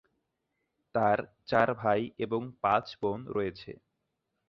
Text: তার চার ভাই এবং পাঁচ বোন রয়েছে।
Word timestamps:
তার 0.95 1.17
চার 1.45 1.67
ভাই 1.81 2.01
এবং 2.17 2.41
পাঁচ 2.61 2.85
বোন 3.01 3.19
রয়েছে। 3.27 3.71